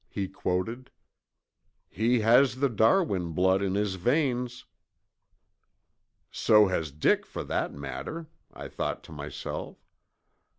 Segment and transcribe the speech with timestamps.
[0.09, 0.89] '"he quoted.
[1.87, 4.65] "He has the Darwin blood in his veins."
[6.31, 9.77] "So has Dick for that matter," I thought to myself.